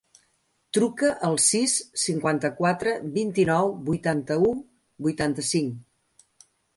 Truca 0.75 1.09
al 1.27 1.35
sis, 1.47 1.75
cinquanta-quatre, 2.03 2.93
vint-i-nou, 3.17 3.69
vuitanta-u, 3.91 4.49
vuitanta-cinc. 5.09 6.49